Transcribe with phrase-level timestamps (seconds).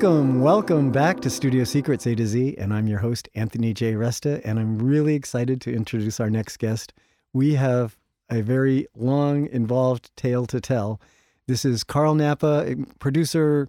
[0.00, 3.94] Welcome, welcome back to Studio Secrets A to Z, and I'm your host, Anthony J.
[3.94, 6.92] Resta, and I'm really excited to introduce our next guest.
[7.32, 7.96] We have
[8.30, 11.00] a very long, involved tale to tell.
[11.48, 13.68] This is Carl Nappa, producer,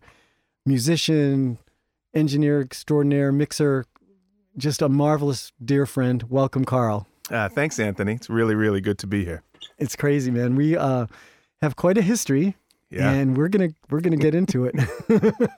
[0.67, 1.57] musician,
[2.13, 3.85] engineer extraordinaire, mixer,
[4.55, 6.21] just a marvelous dear friend.
[6.29, 7.07] Welcome, Carl.
[7.31, 8.13] Uh, thanks, Anthony.
[8.13, 9.41] It's really, really good to be here.
[9.79, 10.55] It's crazy, man.
[10.55, 11.07] We uh,
[11.63, 12.55] have quite a history,
[12.91, 13.09] Yeah.
[13.13, 14.75] and we're gonna we're gonna get into it.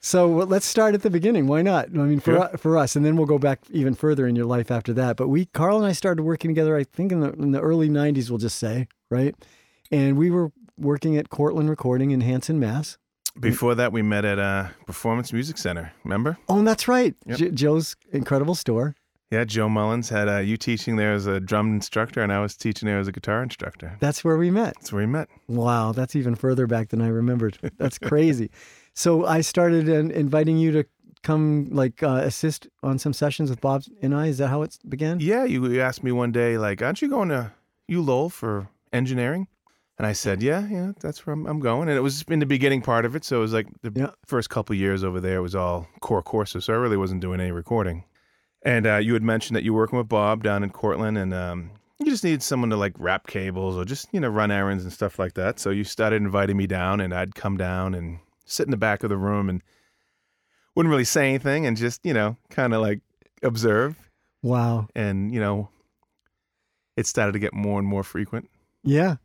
[0.00, 1.46] so let's start at the beginning.
[1.46, 1.86] Why not?
[1.88, 2.48] I mean, for Sure.
[2.58, 5.16] for us, and then we'll go back even further in your life after that.
[5.16, 6.76] But we, Carl and I, started working together.
[6.76, 9.34] I think in the in the early '90s, we'll just say, right?
[9.90, 12.96] And we were working at Cortland Recording in Hanson, Mass.
[13.38, 15.92] Before that, we met at uh, Performance Music Center.
[16.04, 16.36] Remember?
[16.48, 17.38] Oh, and that's right, Yep.
[17.38, 18.96] J- Joe's incredible store.
[19.30, 22.56] Yeah, Joe Mullins had uh, you teaching there as a drum instructor, and I was
[22.56, 23.96] teaching there as a guitar instructor.
[24.00, 24.74] That's where we met.
[24.74, 25.28] That's where we met.
[25.46, 27.56] Wow, that's even further back than I remembered.
[27.78, 28.50] That's crazy.
[29.00, 30.84] so I started in, inviting you to
[31.22, 34.26] come like uh, assist on some sessions with Bob and I.
[34.28, 35.20] Is that how it began?
[35.20, 37.52] Yeah, you, you asked me one day, like, aren't you going to
[37.90, 39.46] ULowell for engineering?
[39.98, 41.88] And I said, yeah, yeah, that's where I'm, I'm going.
[41.90, 43.22] And it was in the beginning part of it.
[43.24, 44.10] So it was like the Yeah.
[44.26, 46.64] first couple years over there was all core courses.
[46.64, 48.04] So I really wasn't doing any recording.
[48.62, 51.34] And uh, you had mentioned that you were working with Bob down in Cortland and
[51.34, 54.84] um, you just needed someone to like wrap cables or just, you know, run errands
[54.84, 55.58] and stuff like that.
[55.58, 59.02] So you started inviting me down and I'd come down and sit in the back
[59.02, 59.62] of the room and
[60.74, 63.00] wouldn't really say anything and just, you know, kind of like
[63.42, 63.96] observe.
[64.42, 64.88] Wow.
[64.94, 65.68] And, you know,
[66.96, 68.50] it started to get more and more frequent.
[68.82, 69.16] Yeah.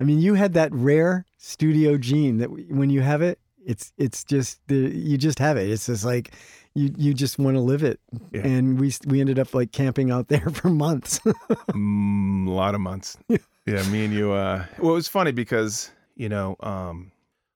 [0.00, 4.24] I mean, you had that rare studio gene that when you have it, it's it's
[4.24, 5.68] just the you just have it.
[5.68, 6.32] It's just like
[6.74, 8.00] you you just want to live it.
[8.32, 8.46] Yeah.
[8.46, 11.18] And we we ended up like camping out there for months.
[11.24, 13.18] mm, a lot of months.
[13.28, 14.32] yeah, me and you.
[14.32, 17.10] Uh, well, it was funny because you know, um,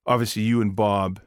[0.07, 1.21] obviously you and Bob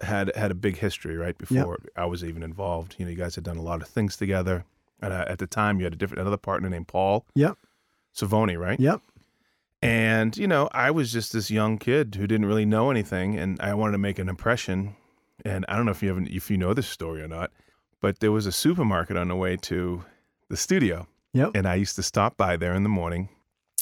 [0.00, 2.96] had had a big history right before I was even involved.
[2.98, 4.64] You know, you guys had done a lot of things together,
[5.00, 7.56] and uh, at the time you had a different another partner named Paul yep.
[8.14, 8.78] Savoni, right?
[8.78, 9.00] Yep.
[9.82, 13.60] And you know, I was just this young kid who didn't really know anything, and
[13.60, 14.96] I wanted to make an impression.
[15.44, 17.52] And I don't know if you haven't, if you know this story or not,
[18.00, 20.02] but there was a supermarket on the way to
[20.48, 21.50] the studio, Yep.
[21.54, 23.28] and I used to stop by there in the morning,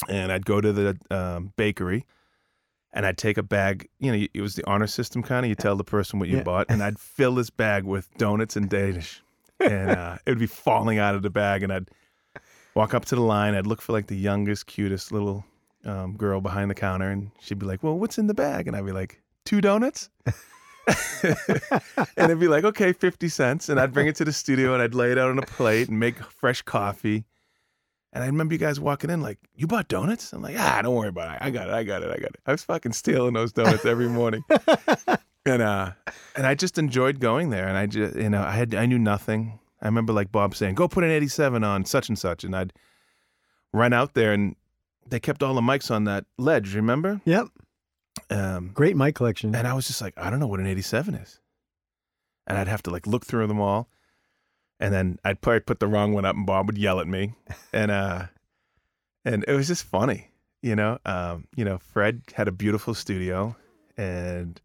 [0.09, 2.05] and I'd go to the um, bakery,
[2.95, 3.87] and I'd take a bag.
[3.99, 5.49] You know, it was the honor system kind of.
[5.49, 6.43] You tell the person what you Yeah.
[6.43, 9.21] bought, and I'd fill this bag with donuts and Danish,
[9.59, 11.89] and uh, it would be falling out of the bag, and I'd
[12.73, 13.53] walk up to the line.
[13.53, 15.45] I'd look for like the youngest, cutest little
[15.85, 18.75] um, girl behind the counter, and she'd be like, "Well, what's in the bag?" And
[18.75, 20.09] I'd be like, two donuts."
[21.23, 21.35] and
[22.17, 23.69] it'd be like, okay, 50 cents.
[23.69, 25.89] And I'd bring it to the studio and I'd lay it out on a plate
[25.89, 27.25] and make fresh coffee.
[28.15, 30.31] And I remember you guys walking in like, you bought donuts?
[30.31, 31.39] I'm like, ah, don't worry about it.
[31.41, 31.73] I got it.
[31.73, 32.09] I got it.
[32.09, 32.39] I got it.
[32.45, 34.41] I was fucking stealing those donuts every morning.
[35.45, 35.91] and uh
[36.37, 37.67] and I just enjoyed going there.
[37.67, 39.59] And I just you know, I had I knew nothing.
[39.81, 42.45] I remember like Bob saying, Go put an eighty seven on such and such.
[42.45, 42.71] And I'd
[43.73, 44.55] run out there and
[45.05, 47.19] they kept all the mics on that ledge, remember?
[47.25, 47.47] Yep.
[48.29, 49.53] Um Great mic collection.
[49.53, 51.41] and I was just like, I don't know what an 87 is.
[52.47, 53.89] And I'd have to like look through them all.
[54.79, 57.33] And then I'd probably put the wrong one up and Bob would yell at me.
[57.73, 58.25] And uh
[59.23, 60.29] and it was just funny,
[60.61, 60.99] you know.
[61.05, 63.55] Um, you know, Fred had a beautiful studio
[63.97, 64.61] and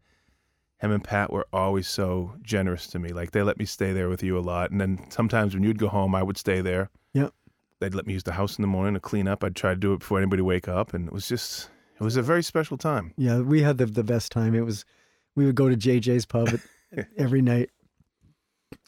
[0.77, 3.09] him and Pat were always so generous to me.
[3.09, 4.71] Like they let me stay there with you a lot.
[4.71, 6.89] And then sometimes when you'd go home, I would stay there.
[7.13, 7.33] Yep.
[7.79, 9.43] They'd let me use the house in the morning to clean up.
[9.43, 10.93] I'd try to do it before anybody wake up.
[10.93, 11.69] And it was just
[11.99, 13.13] it was a very special time.
[13.17, 14.55] Yeah, we had the the best time.
[14.55, 14.85] It was
[15.35, 16.49] we would go to JJ's pub
[17.17, 17.69] every night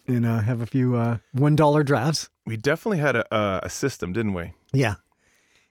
[0.07, 2.29] and uh, have a few uh, one dollar drafts.
[2.45, 4.53] We definitely had a, a, system, didn't we?
[4.73, 4.95] Yeah,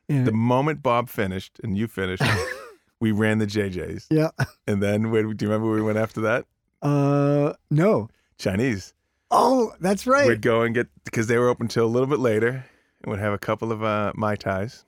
[0.08, 2.22] and The moment Bob finished and you finished,
[3.00, 4.06] we ran the JJ's.
[4.10, 4.30] yeah.
[4.66, 6.46] And then, where, do you remember where we went after that?
[6.80, 8.08] Uh, no.
[8.38, 8.94] Chinese.
[9.30, 10.26] Oh, that's right.
[10.26, 12.64] We'd go and get, because they were open till a little bit later,
[13.02, 14.84] and we'd have a couple of uh, Mai Tais.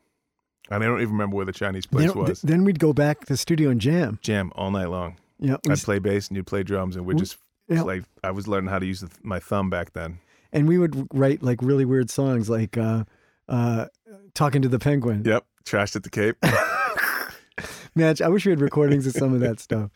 [0.70, 2.43] And I don't even remember where the Chinese place then, was.
[2.43, 4.19] then we'd go back to the studio and jam.
[4.23, 5.17] Jam all night long.
[5.38, 7.37] Yeah, I'd play bass and you'd play drums, and we'd We- just,
[7.69, 7.82] yeah.
[7.82, 10.19] like, I was learning how to use the, my thumb back then.
[10.52, 13.05] and we would write like really weird songs, like uh,
[13.49, 13.87] uh,
[14.34, 15.44] "Talking to the Penguin." Yep.
[15.64, 16.37] Trashed at the Cape.
[17.94, 19.90] Man, I wish we had recordings of some of that stuff.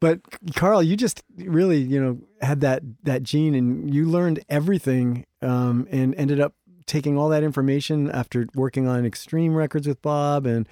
[0.00, 0.20] But
[0.54, 5.86] Carl, you just really, you know, had that that gene, and you learned everything, um,
[5.90, 6.54] and ended up
[6.86, 10.68] taking all that information after working on Extreme Records with Bob, and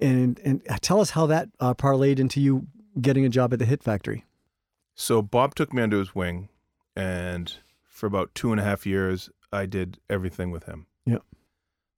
[0.00, 2.66] and and tell us how that uh, parlayed into you
[3.00, 4.24] getting a job at the Hit Factory.
[5.00, 6.48] So Bob took me under his wing,
[6.96, 7.52] and
[7.88, 10.86] for about two and a half years, I did everything with him.
[11.06, 11.18] Yeah.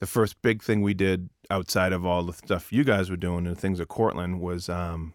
[0.00, 3.46] The first big thing we did outside of all the stuff you guys were doing
[3.46, 5.14] and things at Cortland was um,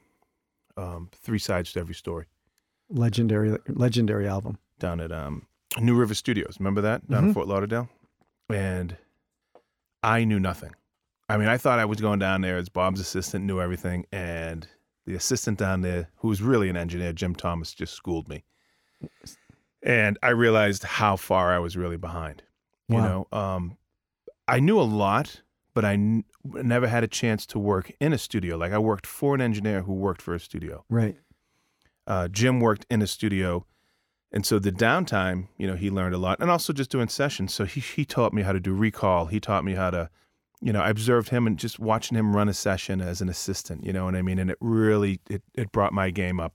[0.78, 2.26] um, three sides to every story.
[2.90, 4.58] Legendary, legendary album.
[4.80, 5.46] down at um,
[5.80, 6.58] New River Studios.
[6.60, 7.34] Remember that down in Mhm.
[7.36, 7.88] Fort Lauderdale?
[8.50, 8.98] And
[10.04, 10.72] I knew nothing.
[11.30, 14.68] I mean, I thought I was going down there as Bob's assistant, knew everything, and
[15.06, 18.44] the assistant down there, who was really an engineer, Jim Thomas, just schooled me.
[19.84, 22.44] And I realized how far I was really behind.
[22.88, 23.78] You know, um,
[24.48, 25.42] I knew a lot,
[25.74, 28.58] but I n- never had a chance to work in a studio.
[28.58, 31.18] Like I worked for an engineer who worked for a studio Right.
[32.06, 33.66] uh, Jim worked in a studio,
[34.32, 37.54] and so the downtime, you know, he learned a lot, and also just doing sessions.
[37.56, 39.26] So he he taught me how to do recall.
[39.28, 40.10] He taught me how to,
[40.66, 43.86] you know, I observed him and just watching him run a session as an assistant.
[43.86, 44.40] You know what I mean?
[44.40, 46.54] And it really it it brought my game up,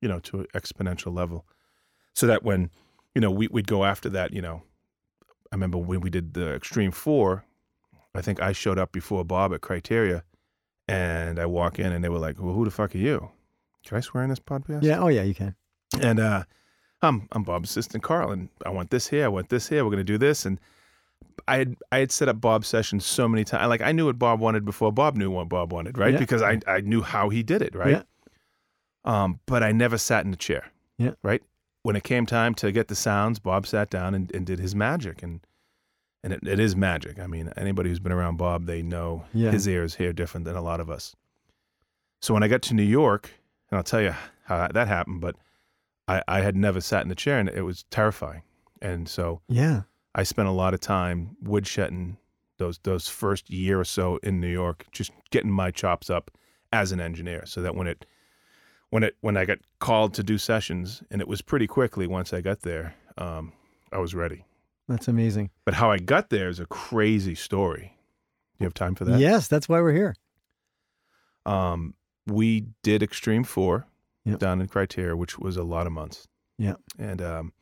[0.00, 1.44] you know, to an exponential level.
[2.14, 2.70] So that when,
[3.12, 4.62] you know, we we'd go after that, you know,
[5.50, 7.44] I remember when we did the Extreme Four,
[8.14, 10.22] I think I showed up before Bob at Criteria,
[10.86, 13.30] and I walk in and they were like, "Well, who the fuck are you?"
[13.84, 14.84] Can I swear in this podcast?
[14.84, 15.00] Yeah.
[15.00, 15.24] Oh, yeah.
[15.24, 15.56] You can.
[16.00, 16.44] And uh,
[17.02, 19.84] I'm I'm Bob's assistant, Carl, and I want this here, I want this here.
[19.84, 20.60] We're gonna do this, and
[21.46, 23.68] I had I had set up Bob's sessions so many times.
[23.68, 26.12] Like I knew what Bob wanted before Bob knew what Bob wanted, right?
[26.14, 26.18] Yeah.
[26.18, 27.90] Because I I knew how he did it, right?
[27.90, 28.02] Yeah.
[29.04, 30.70] Um, but I never sat in the chair.
[30.98, 31.12] Yeah.
[31.22, 31.42] Right.
[31.82, 34.74] When it came time to get the sounds, Bob sat down and, and did his
[34.74, 35.40] magic, and
[36.22, 37.18] and it, it is magic.
[37.18, 39.50] I mean, anybody who's been around Bob, they know Yeah.
[39.50, 41.14] his ears hear different than a lot of us.
[42.22, 43.30] So when I got to New York,
[43.70, 45.36] and I'll tell you how that happened, but
[46.08, 48.40] I, I had never sat in the chair and it was terrifying.
[48.80, 49.82] And so Yeah.
[50.14, 52.16] I spent a lot of time woodshedding
[52.58, 56.30] those those first year or so in New York, just getting my chops up
[56.72, 58.06] as an engineer, so that when it
[58.90, 62.32] when it when I got called to do sessions, and it was pretty quickly once
[62.32, 63.52] I got there, um,
[63.92, 64.44] I was ready.
[64.88, 65.50] That's amazing.
[65.64, 67.96] But how I got there is a crazy story.
[68.58, 69.18] Do you have time for that?
[69.18, 69.48] Yes.
[69.48, 70.14] That's why we're here.
[71.46, 71.94] Um,
[72.26, 73.86] we did Extreme Four
[74.24, 74.38] Yep.
[74.38, 76.26] down in Criteria, which was a lot of months.
[76.56, 77.52] Yeah, And um,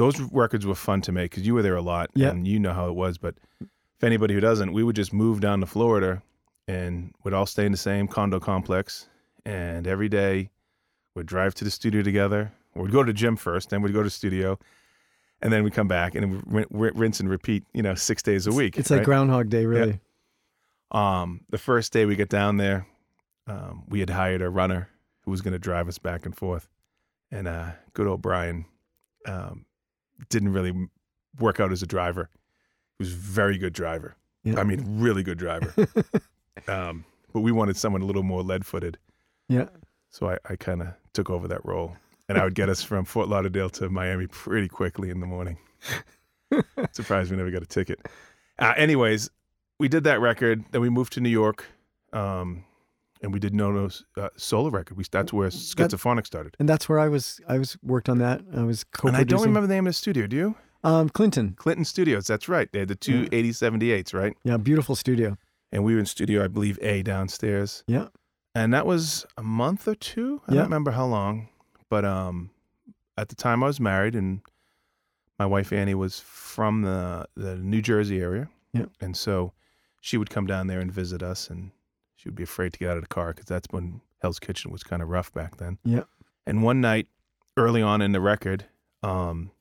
[0.00, 2.32] those records were fun to make because you were there a lot Yep.
[2.32, 3.18] and you know how it was.
[3.18, 6.22] But if anybody who doesn't, we would just move down to Florida
[6.66, 9.08] and would all stay in the same condo complex.
[9.44, 10.48] And every day
[11.14, 12.50] we'd drive to the studio together.
[12.74, 14.58] We'd go to the gym first, then we'd go to the studio.
[15.42, 18.78] And then we'd come back and rinse and repeat, you know, six days a week.
[18.78, 19.04] It's like right?
[19.04, 20.00] Groundhog Day, really.
[20.90, 22.86] Um, the first day we get down there,
[23.46, 24.88] um, we had hired a runner
[25.22, 26.68] who was going to drive us back and forth,
[27.30, 28.64] and uh, good old Brian
[29.26, 29.64] um,
[30.28, 30.88] didn't really
[31.38, 32.28] work out as a driver.
[32.98, 34.16] He was a very good driver.
[34.56, 35.74] I mean, really good driver.
[36.68, 38.98] um, but we wanted someone a little more lead-footed,
[39.48, 39.68] Yeah.
[40.10, 41.96] so I, I kind of took over that role,
[42.28, 45.58] and I would get us from Fort Lauderdale to Miami pretty quickly in the morning.
[46.92, 48.00] Surprised we never got a ticket.
[48.58, 49.30] Uh, anyways,
[49.78, 50.64] we did that record.
[50.72, 51.64] Then we moved to New York,
[52.12, 52.64] um,
[53.22, 54.96] and we did Nuno's uh, solo record.
[54.96, 56.56] We that's where Schizophonic started.
[56.58, 57.40] And that's where I was.
[57.48, 58.42] I was worked on that.
[58.56, 59.08] I was co.
[59.08, 60.26] And I don't remember the name of the studio.
[60.26, 60.54] Do you?
[60.82, 61.54] Um, Clinton.
[61.58, 62.26] Clinton Studios.
[62.26, 62.70] That's right.
[62.72, 63.28] They had the two Yeah.
[63.42, 64.34] 8078s, right?
[64.44, 65.36] Yeah, beautiful studio.
[65.72, 67.84] And we were in studio, I believe, A downstairs.
[67.86, 68.08] Yeah.
[68.54, 70.40] And that was a month or two.
[70.48, 70.56] I Yeah.
[70.60, 71.48] don't remember how long,
[71.90, 72.50] but um,
[73.18, 74.40] at the time I was married, and
[75.38, 78.48] my wife Annie was from the the New Jersey area.
[78.72, 78.86] Yeah.
[79.00, 79.52] And so
[80.00, 81.70] she would come down there and visit us, and
[82.20, 84.70] she would be afraid to get out of the car because that's when Hell's Kitchen
[84.70, 85.78] was kind of rough back then.
[85.84, 86.02] Yeah.
[86.46, 87.08] And one night,
[87.56, 88.66] early on in the record,
[89.02, 89.52] um,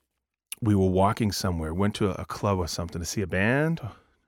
[0.59, 3.79] we were walking somewhere, went to a, a club or something to see a band.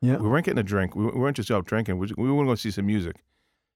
[0.02, 0.16] Yeah.
[0.16, 0.96] We weren't getting a drink.
[0.96, 1.98] We we weren't just out drinking.
[1.98, 3.18] We, we were going to see some music.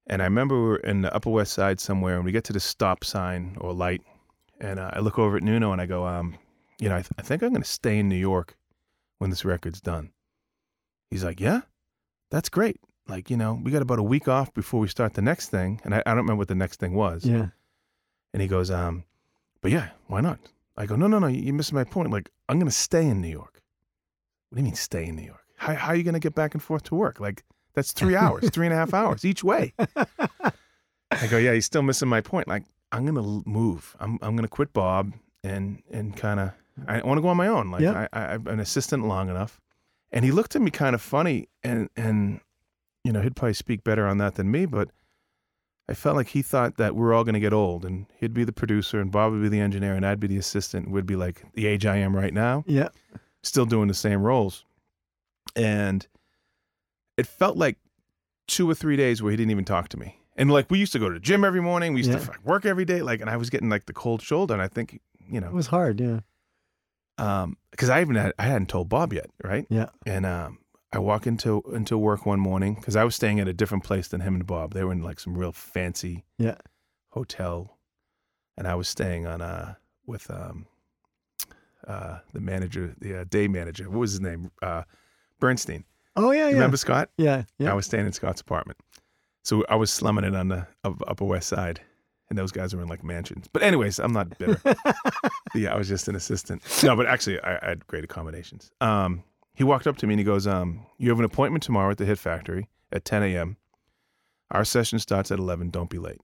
[0.08, 2.54] And I remember we were in the Upper West Side somewhere, and we get to
[2.54, 4.04] the stop sign or light,
[4.62, 6.38] and uh, I look over at Nuno and I go, um,
[6.80, 8.56] you know, I, th- I think I'm going to stay in New York
[9.18, 10.12] when this record's done.
[11.10, 11.62] He's like, yeah,
[12.32, 12.80] that's great.
[13.08, 15.80] Like, you know, we got about a week off before we start the next thing,
[15.84, 17.26] and I, I don't remember what the next thing was.
[17.26, 17.48] Yeah.
[18.34, 19.04] And he goes, um,
[19.62, 20.40] but yeah, why not?
[20.78, 22.12] I go, no, no, no, you're missing my point.
[22.12, 23.62] Like, I'm going to stay in New York.
[24.50, 25.44] What do you mean stay in New York?
[25.58, 27.20] How, how are you going to get back and forth to work?
[27.20, 27.44] Like,
[27.74, 29.74] that's three hours, three and a half hours each way.
[31.12, 32.48] I go, yeah, he's still missing my point.
[32.48, 33.96] Like, I'm going to move.
[34.00, 36.52] I'm, I'm going to quit Bob and, and kind of,
[36.88, 37.72] I want to go on my own.
[37.72, 38.08] Like, Yeah.
[38.12, 39.62] I, I, I've been an assistant long enough.
[40.12, 42.42] And he looked at me kind of funny and, and,
[43.06, 44.90] you know, he'd probably speak better on that than me, but
[45.88, 48.44] I felt like he thought that we're all going to get old and he'd be
[48.44, 50.90] the producer and Bob would be the engineer and I'd be the assistant.
[50.90, 52.90] We'd be like the age I am right now, Yeah.
[53.44, 54.66] still doing the same roles.
[55.56, 56.06] And
[57.18, 57.78] it felt like
[58.48, 60.20] two or three days where he didn't even talk to me.
[60.36, 62.18] And like we used to go to the gym every morning, we used Yeah.
[62.18, 63.02] to fuck work every day.
[63.04, 64.54] Like, and I was getting like the cold shoulder.
[64.56, 66.02] And I think, you know, It was hard.
[66.02, 66.22] Yeah.
[67.20, 69.66] um, because I even had, I hadn't told Bob yet, right?
[69.70, 69.90] Yeah.
[70.06, 70.58] And um,
[70.96, 74.08] I walk into into work one morning because I was staying at a different place
[74.08, 74.74] than him and Bob.
[74.74, 76.56] They were in like some real fancy Yeah.
[77.10, 77.78] hotel,
[78.58, 79.76] and I was staying on uh
[80.06, 80.68] with um
[81.88, 83.90] uh the manager, the uh, day manager.
[83.90, 84.52] What was his name?
[84.62, 84.84] Uh,
[85.40, 85.84] Bernstein.
[86.16, 87.10] Oh yeah, You yeah, remember Scott?
[87.18, 87.72] yeah, yeah.
[87.72, 88.80] I was staying in Scott's apartment.
[89.44, 91.82] So I was slumming it on the up, Upper West Side,
[92.30, 93.48] and those guys were in like mansions.
[93.52, 94.62] But anyways, I'm not bitter.
[95.54, 96.64] yeah, I was just an assistant.
[96.84, 98.72] No, but actually, I, I had great accommodations.
[98.82, 99.24] Um,
[99.56, 101.98] he walked up to me and he goes, um, "You have an appointment tomorrow at
[101.98, 103.58] the Hit Factory at 10 a.m.
[104.52, 105.70] Our session starts at 11.
[105.70, 106.22] Don't be late."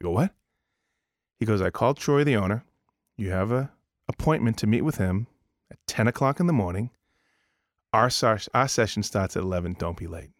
[0.00, 0.34] I go, "What?"
[1.38, 2.64] He goes, "I called Troy, the owner.
[3.16, 3.72] You have a
[4.08, 5.26] appointment to meet with him
[5.70, 6.90] at 10 o'clock in the morning.
[7.92, 8.10] Our
[8.54, 9.74] our session starts at 11.
[9.74, 10.30] Don't be late."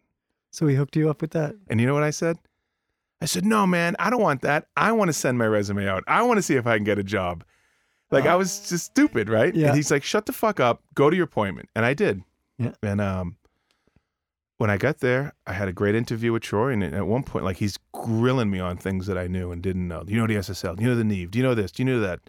[0.53, 1.55] so he hooked you up with that.
[1.67, 2.37] And you know what I said?
[3.19, 4.67] I said, no, man, I don't want that.
[4.77, 6.03] I want to send my resume out.
[6.07, 7.43] I want to see if I can get a job.
[8.13, 9.53] Like I was just stupid, right?
[9.53, 9.67] Yeah.
[9.67, 10.81] And he's like, shut the fuck up.
[10.93, 11.69] Go to your appointment.
[11.75, 12.23] And I did.
[12.57, 12.73] Yeah.
[12.81, 13.37] And um,
[14.57, 16.71] when I got there, I had a great interview with Troy.
[16.71, 19.87] And at one point, like he's grilling me on things that I knew and didn't
[19.87, 20.03] know.
[20.03, 20.77] Do you know the SSL?
[20.77, 21.31] Do you know the Neve?
[21.31, 21.71] Do you know this?
[21.71, 22.19] Do you know that?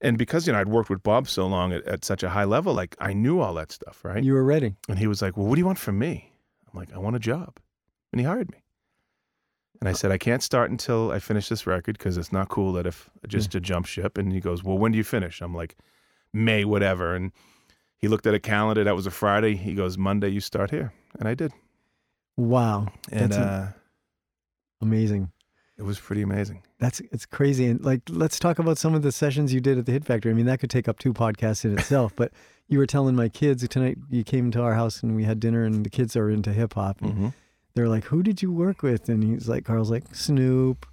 [0.00, 2.44] And because, you know, I'd worked with Bob so long at, at such a high
[2.44, 4.22] level, like I knew all that stuff, right?
[4.22, 4.76] You were ready.
[4.88, 6.32] And he was like, Well, what do you want from me?
[6.72, 7.58] I'm like, I want a job.
[8.12, 8.62] And he hired me.
[9.80, 12.72] And I said, I can't start until I finish this record because it's not cool
[12.72, 14.18] that if just to jump ship.
[14.18, 15.40] And he goes, Well, when do you finish?
[15.40, 15.76] I'm like,
[16.32, 17.14] May, whatever.
[17.14, 17.32] And
[17.96, 18.82] he looked at a calendar.
[18.84, 19.54] That was a Friday.
[19.56, 20.92] He goes, Monday, you start here.
[21.18, 21.52] And I did.
[22.36, 23.72] Wow, And That's uh,
[24.80, 25.32] amazing.
[25.76, 26.62] it was pretty amazing.
[26.78, 27.66] That's it's crazy.
[27.66, 30.30] And like, let's talk about some of the sessions you did at the Hit Factory.
[30.30, 32.12] I mean, that could take up two podcasts in itself.
[32.16, 32.32] but
[32.68, 33.98] you were telling my kids tonight.
[34.10, 36.74] You came to our house and we had dinner, and the kids are into hip
[36.74, 37.00] hop.
[37.00, 37.28] Mm-hmm.
[37.78, 40.84] They're like, "Who did you work with?" And he's like, "Carl's like Snoop,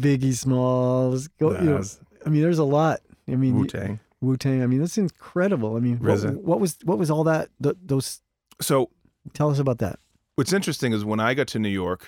[0.00, 1.82] Biggie Smalls." Go, you know,
[2.26, 3.00] I mean, there's a lot.
[3.28, 4.00] I mean, Wu Tang.
[4.20, 4.60] Wu Tang.
[4.64, 5.76] I mean, that's incredible.
[5.76, 7.50] I mean, what, what was what was all that?
[7.62, 8.20] th those.
[8.60, 8.90] So
[9.32, 10.00] Tell us about that.
[10.34, 12.06] what's interesting is when I got to New York,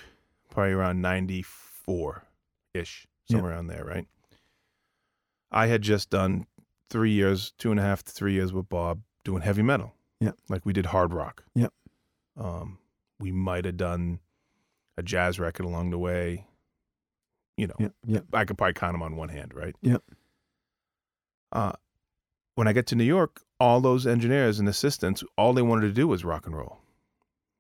[0.50, 2.24] probably around 94
[2.74, 3.36] ish, Yeah.
[3.36, 4.06] somewhere around there, right?
[5.52, 6.46] I had just done
[6.88, 9.94] three years, two and a half to three years with Bob doing heavy metal.
[10.20, 10.32] Yeah.
[10.48, 11.44] Like we did hard rock.
[11.54, 11.68] Yeah.
[12.36, 12.78] Um,
[13.20, 14.18] we might have done
[14.96, 16.46] a jazz record along the way.
[17.56, 19.76] You know, Yeah, I could probably count them on one hand, right?
[19.82, 19.98] Yeah.
[21.52, 21.72] Uh,
[22.54, 25.92] when I get to New York, all those engineers and assistants, all they wanted to
[25.92, 26.78] do was rock and roll,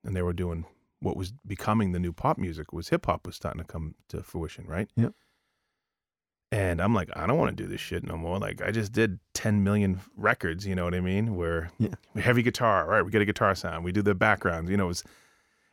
[0.04, 0.64] and they were doing
[1.00, 2.72] what was becoming the new pop music.
[2.72, 4.88] Was hip hop was starting to come to fruition, right?
[4.96, 5.10] Yeah.
[6.52, 8.38] And I'm like, I don't want to do this shit no more.
[8.38, 11.36] Like, I just did 10 million records, you know what I mean?
[11.36, 11.94] Where Yeah.
[12.16, 13.02] heavy guitar, right?
[13.02, 13.84] We get a guitar sound.
[13.84, 14.84] We do the backgrounds, you know.
[14.86, 15.04] It was,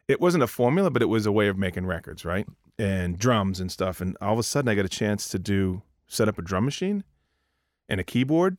[0.07, 2.47] it wasn't a formula, but it was a way of making records, right?
[2.79, 4.01] And drums and stuff.
[4.01, 6.65] And all of a sudden, I got a chance to do set up a drum
[6.65, 7.03] machine
[7.89, 8.57] and a keyboard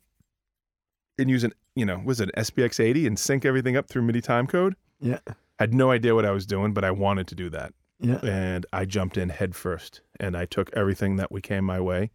[1.18, 4.20] and use an, you know, was it SPX 80 and sync everything up through MIDI
[4.20, 4.76] time code.
[5.00, 5.18] yeah,
[5.58, 7.72] had no idea what I was doing, but I wanted to do that.
[8.00, 8.20] yeah.
[8.22, 12.10] And I jumped in head first and I took everything that we came my way.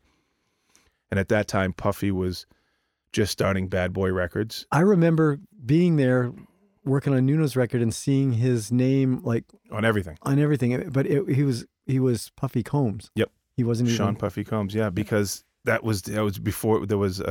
[1.12, 2.46] And at that time, Puffy was
[3.12, 4.66] just starting Bad Boy Records.
[4.72, 6.32] I remember being there,
[6.86, 10.18] working on Nuno's record, and seeing his name like on everything.
[10.24, 10.90] on everything.
[10.90, 13.12] But it, he was he was Puffy Combs.
[13.16, 13.32] Yep.
[13.56, 14.16] He wasn't Sean even.
[14.16, 17.24] Puffy Combs, yeah, because that was that was before there was uh,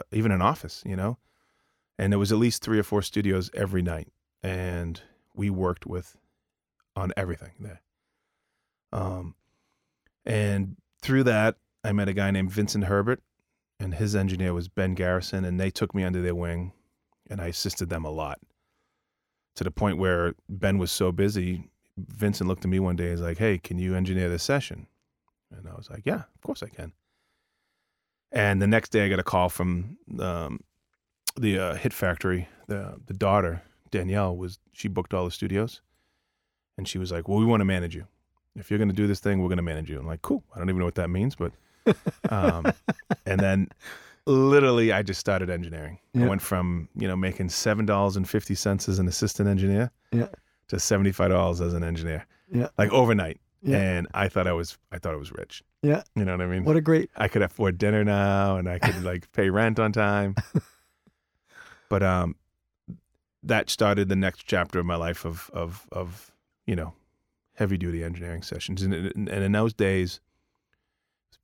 [0.00, 1.18] uh, even an office, you know,
[1.98, 4.08] and there was at least three or four studios every night,
[4.42, 5.02] and
[5.34, 6.16] we worked with
[6.96, 7.82] on everything there.
[8.92, 9.34] Um,
[10.24, 13.22] and through that, I met a guy named Vincent Herbert,
[13.78, 16.72] and his engineer was Ben Garrison, and they took me under their wing,
[17.28, 18.40] and I assisted them a lot.
[19.58, 23.12] To the point where Ben was so busy, Vincent looked at me one day and
[23.12, 24.86] was like, "Hey, can you engineer this session?"
[25.56, 26.92] And I was like, yeah, of course I can.
[28.30, 30.60] And the next day I got a call from um,
[31.36, 32.48] the uh, Hit Factory.
[32.66, 35.80] The, the daughter, Danielle, was she booked all the studios.
[36.76, 38.06] And she was like, well, we want to manage you.
[38.54, 39.98] If you're going to do this thing, we're going to manage you.
[39.98, 40.44] I'm like, cool.
[40.54, 41.52] I don't even know what that means, but.
[42.28, 42.70] Um,
[43.24, 43.68] and then
[44.28, 45.98] literally I just started engineering.
[46.12, 46.26] Yeah.
[46.26, 50.28] I went from, you know, making $7.50 as an assistant engineer Yeah.
[50.68, 52.26] to $75 as an engineer.
[52.52, 52.68] Yeah.
[52.76, 53.78] Like overnight Yeah.
[53.78, 55.62] and I thought I was I thought I was rich.
[55.82, 56.02] Yeah.
[56.14, 56.64] You know what I mean?
[56.64, 57.10] What a great.
[57.16, 60.34] I could afford dinner now and I could like pay rent on time.
[61.88, 62.36] but um
[63.42, 66.32] that started the next chapter of my life of of of,
[66.66, 66.92] you know,
[67.54, 68.82] heavy duty engineering sessions.
[68.82, 70.20] And, and and in those days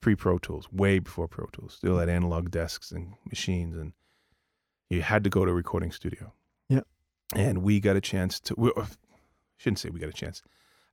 [0.05, 3.95] pre Pro Tools, way before Pro Tools, still had analog desks and machines and
[4.91, 6.31] you had to go to a recording studio.
[6.69, 6.83] Yeah.
[7.35, 8.85] And we got a chance to we, uh,
[9.57, 10.43] shouldn't say we got a chance.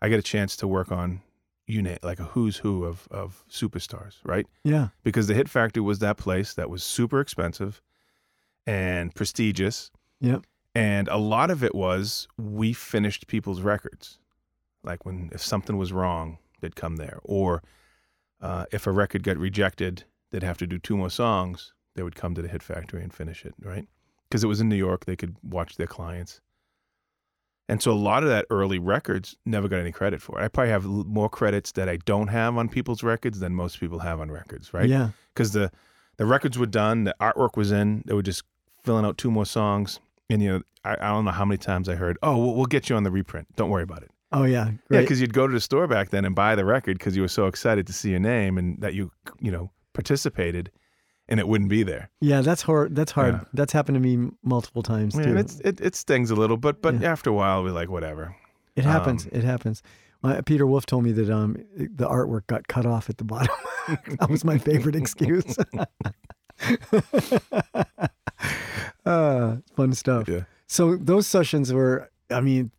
[0.02, 1.20] I got a chance to work on
[1.68, 4.48] unit like a who's who of of superstars, right?
[4.64, 4.88] Yeah.
[5.04, 7.82] Because the Hit Factory was that place that was super expensive
[8.66, 9.92] and prestigious.
[10.22, 10.38] Yeah.
[10.74, 14.20] And a lot of it was we finished people's records.
[14.86, 17.20] Like when if something was wrong, they'd come there.
[17.26, 17.62] Or
[18.42, 21.74] uh, if a record got rejected, they'd have to do two more songs.
[21.96, 23.88] They would come to the Hit Factory and finish it, right?
[24.30, 26.42] Because it was in New York, they could watch their clients.
[27.68, 30.44] And so a lot of that early records never got any credit for it.
[30.44, 33.80] I probably have l- more credits that I don't have on people's records than most
[33.80, 34.90] people have on records, right?
[34.90, 35.10] Yeah.
[35.34, 35.72] Because the
[36.18, 38.44] the records were done, the artwork was in, they were just
[38.84, 40.00] filling out two more songs.
[40.30, 42.66] And you know, I, I don't know how many times I heard, "Oh, we'll, we'll
[42.66, 43.48] get you on the reprint.
[43.56, 44.72] Don't worry about it." Oh yeah.
[44.90, 47.22] Yeah, because you'd go to the store back then and buy the record because you
[47.22, 50.72] were so excited to see your name and that you, you know, participated,
[51.28, 52.10] and it wouldn't be there.
[52.22, 52.96] yeah, that's hard.
[52.96, 53.34] That's hard.
[53.34, 53.40] Yeah.
[53.54, 55.38] That's happened to me multiple times too.
[55.38, 57.12] it's, it it stings a little, but but Yeah.
[57.12, 58.36] after a while, we're like, whatever.
[58.76, 59.26] It happens.
[59.26, 59.84] Um, it happens.
[60.24, 63.54] My, Peter Wolf told me that um the artwork got cut off at the bottom.
[64.20, 65.58] that was my favorite excuse.
[69.06, 70.28] uh, fun stuff.
[70.28, 70.42] Yeah.
[70.68, 72.10] So those sessions were.
[72.30, 72.72] I mean,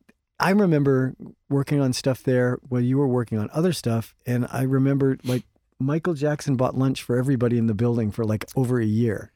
[0.43, 1.15] I remember
[1.49, 5.45] working on stuff there while you were working on other stuff, and I remember like
[5.79, 9.33] Michael Jackson bought lunch for everybody in the building for like over a year.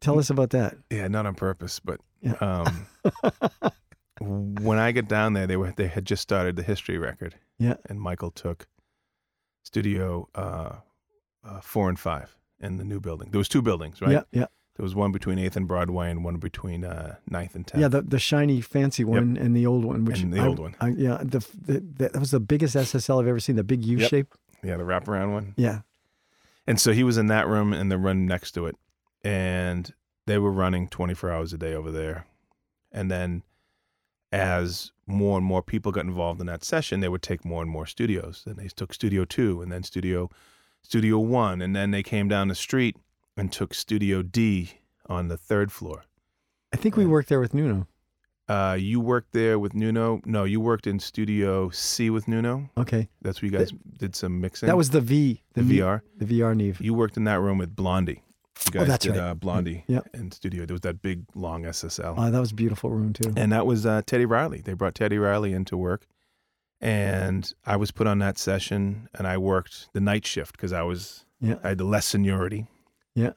[0.00, 0.76] Tell us about that.
[0.90, 2.34] Yeah, not on purpose, but Yeah.
[2.40, 2.86] um,
[4.20, 7.34] when I get down there, they were they had just started the history record.
[7.58, 7.74] Yeah.
[7.88, 8.66] and Michael took
[9.62, 10.76] studio uh,
[11.44, 13.30] uh, four and five in the new building.
[13.30, 14.10] There was two buildings, right?
[14.12, 14.46] Yeah, yeah,
[14.76, 17.80] There was one between Eighth and Broadway, and one between uh, 9th and Tenth.
[17.80, 17.88] yeah.
[17.88, 20.74] The the shiny fancy one and the old one, which And the I- old one.
[20.80, 23.56] I, yeah, the, the, the that was the biggest SSL I've ever seen.
[23.56, 24.08] The big U Yep.
[24.10, 24.34] shape.
[24.64, 25.54] yeah, the wraparound one.
[25.56, 25.80] Yeah,
[26.66, 28.76] And so he was in that room and the room next to it.
[29.22, 29.92] And
[30.26, 32.26] they were running 24 hours a day over there.
[32.90, 33.42] And then
[34.32, 37.70] as more and more people got involved in that session, they would take more and
[37.70, 38.44] more studios.
[38.46, 40.30] And they took Studio 2 and then Studio
[40.82, 42.96] Studio 1 and then they came down the street
[43.36, 44.72] and took Studio D
[45.06, 46.04] on the third floor.
[46.72, 47.10] I think we Yeah.
[47.10, 47.86] worked there with Nuno.
[48.48, 50.20] Uh, you worked there with Nuno.
[50.26, 52.70] No, you worked in Studio C with Nuno.
[52.76, 54.66] Okay, That's where you guys did some mixing.
[54.66, 56.02] that was the V, the VR.
[56.18, 56.80] the VR Neve.
[56.80, 58.22] You worked in that room with Blondie.
[58.66, 59.18] You guys Oh, that's did right.
[59.30, 60.00] uh, Blondie Yeah.
[60.12, 60.66] in studio.
[60.66, 63.32] There was that big long SSL, Oh, that was a beautiful room too.
[63.36, 64.60] and that was uh, Teddy Riley.
[64.60, 66.06] They brought Teddy Riley into work,
[66.80, 70.82] and I was put on that session, and I worked the night shift because I
[70.82, 72.66] was Yeah, I had the less seniority,
[73.14, 73.32] yeah.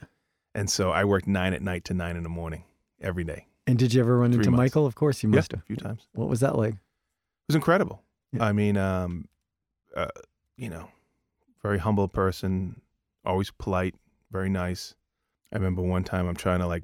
[0.53, 2.63] and so I worked nine at night to nine in the morning
[3.01, 3.47] every day.
[3.67, 4.57] And did you ever run Three into months.
[4.75, 4.85] Michael?
[4.85, 6.07] Of course you Yeah, must a few times.
[6.13, 6.73] What was that like?
[6.75, 6.79] It
[7.47, 8.01] was incredible.
[8.31, 8.43] Yeah.
[8.45, 9.27] I mean, um,
[9.95, 10.07] uh,
[10.57, 10.89] you know,
[11.61, 12.81] very humble person,
[13.25, 13.95] always polite,
[14.31, 14.93] very nice.
[15.51, 16.83] I remember one time I'm trying to like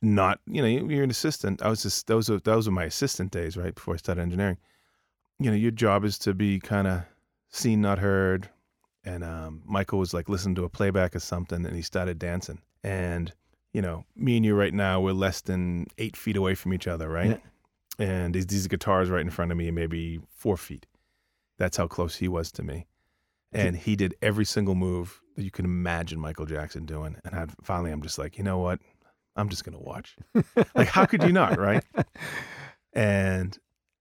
[0.00, 1.62] not, you know, you- you're an assistant.
[1.62, 4.58] I was just those are those were my assistant days, right before I started engineering.
[5.38, 7.02] You know, your job is to be kind of
[7.48, 8.48] seen, not heard.
[9.04, 12.60] And um, Michael was like listening to a playback of something, and he started dancing.
[12.84, 13.32] And
[13.72, 16.86] you know, me and you right now, we're less than eight feet away from each
[16.86, 17.30] other, right?
[17.98, 20.86] And these these guitars right in front of me, maybe four feet.
[21.58, 22.86] That's how close he was to me.
[23.52, 27.16] And he did every single move that you can imagine Michael Jackson doing.
[27.24, 28.80] And I finally, I'm just like, you know what?
[29.36, 30.16] I'm just gonna watch.
[30.74, 31.84] like, how could you not, right?
[32.92, 33.58] And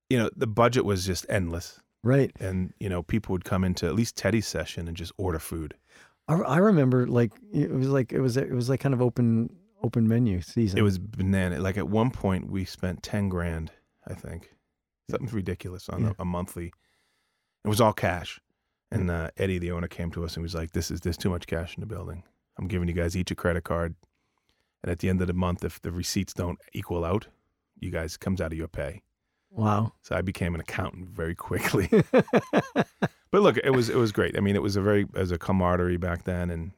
[0.09, 1.79] you know, the budget was just endless.
[2.03, 2.31] Right.
[2.39, 5.75] And you know, people would come into at least Teddy's session and just order food.
[6.27, 9.55] I, I remember like it was like it was it was like kind of open
[9.83, 10.79] open menu season.
[10.79, 11.59] It was banana.
[11.59, 13.71] Like at one point, we spent ten grand,
[14.07, 14.49] I think,
[15.09, 16.09] something ridiculous on Yeah.
[16.17, 16.71] a, a monthly.
[17.63, 18.39] It was all cash,
[18.91, 21.29] and uh, Eddie, the owner, came to us and was like, "This is there's too
[21.29, 22.23] much cash in the building.
[22.57, 23.93] I'm giving you guys each a credit card,
[24.83, 27.27] and at the end of the month, if the receipts don't equal out,
[27.79, 29.01] you guys comes out of your pay."
[29.51, 29.93] Wow.
[30.01, 31.89] So I became an accountant very quickly.
[32.13, 34.37] but look, it was it was great.
[34.37, 36.71] I mean, it was a very as a camaraderie back then, and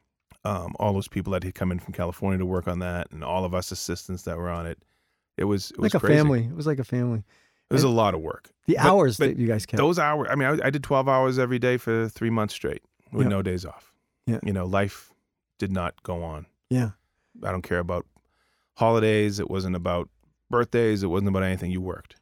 [0.44, 3.24] um, all those people that had come in from California to work on that, and
[3.24, 4.78] all of us assistants that were on it.
[5.36, 6.18] It was it was like a crazy.
[6.18, 6.44] family.
[6.44, 7.22] It was like a family.
[7.70, 8.50] It was a lot of work.
[8.66, 9.78] The But- hours but that you guys kept.
[9.78, 10.28] Those hours.
[10.30, 13.30] I mean, I, I did twelve hours every day for three months straight with Yeah.
[13.30, 13.92] no days off.
[14.26, 14.38] Yeah.
[14.44, 15.12] You know, life
[15.58, 16.46] did not go on.
[16.70, 16.90] yeah.
[17.42, 18.06] I don't care about
[18.76, 19.40] holidays.
[19.40, 20.08] It wasn't about
[20.50, 21.02] birthdays.
[21.02, 21.72] It wasn't about anything.
[21.72, 22.14] You worked.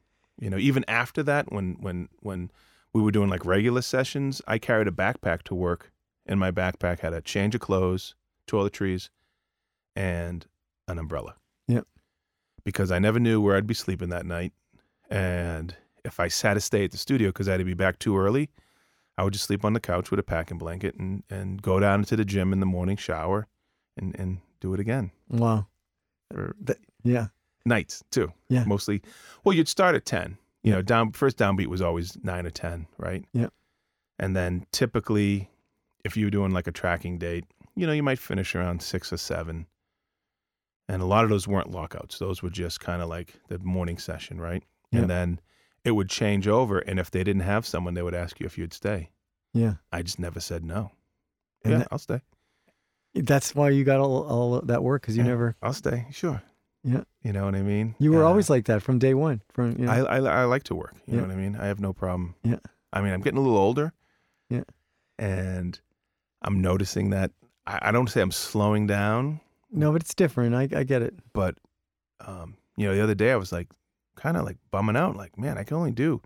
[0.42, 2.50] You know, even after that, when when when
[2.92, 5.92] we were doing like regular sessions, I carried a backpack to work,
[6.26, 8.16] and my backpack had a change of clothes,
[8.48, 9.08] toiletries,
[9.94, 10.44] and
[10.88, 11.36] an umbrella.
[11.68, 11.86] Yep.
[12.64, 14.52] Because I never knew where I'd be sleeping that night,
[15.08, 18.00] and if I sat to stay at the studio because I had to be back
[18.00, 18.50] too early,
[19.16, 22.02] I would just sleep on the couch with a packing blanket and and go down
[22.02, 23.46] to the gym in the morning, shower,
[23.96, 25.68] and and do it again Wow.
[26.34, 27.28] Er, for Yeah.
[27.64, 28.32] Nights too.
[28.48, 28.64] Yeah.
[28.64, 29.02] Mostly.
[29.44, 30.36] Well, you'd start at ten.
[30.62, 33.24] You know, down first downbeat was always nine or ten, right?
[33.32, 33.48] Yeah.
[34.18, 35.50] And then typically,
[36.04, 37.44] if you were doing like a tracking date,
[37.74, 39.66] you know, you might finish around six or seven.
[40.88, 43.98] And a lot of those weren't lockouts; those were just kind of like the morning
[43.98, 44.62] session, right?
[44.90, 45.00] Yeah.
[45.00, 45.40] And then
[45.84, 48.58] it would change over, and if they didn't have someone, they would ask you if
[48.58, 49.10] you'd stay.
[49.54, 49.74] Yeah.
[49.92, 50.90] I just never said no.
[51.64, 52.20] And yeah, that- I'll stay.
[53.14, 55.30] that's why you got all, all that work because you Yeah.
[55.30, 55.56] never.
[55.62, 56.06] I'll stay.
[56.10, 56.42] Sure.
[56.84, 57.02] Yeah.
[57.22, 57.94] You know what I mean?
[57.98, 59.42] You were Uh, always like that from day one.
[59.52, 60.94] From you know, I, I I like to work.
[61.06, 61.20] You Yeah.
[61.20, 61.56] know what I mean?
[61.56, 62.34] I have no problem.
[62.42, 62.56] Yeah.
[62.92, 63.92] I mean, I'm getting a little older.
[64.50, 64.64] Yeah.
[65.18, 65.80] And
[66.42, 67.30] I'm noticing that
[67.66, 70.54] I, I don't say I'm slowing down, no, but it's different.
[70.54, 71.14] I, I get it.
[71.32, 71.56] but
[72.20, 73.68] um, you know, the other day I was like
[74.16, 76.20] kind of like bumming out, like, man, I can only do